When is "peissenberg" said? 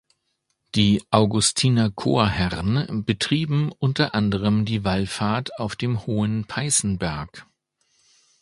6.47-7.45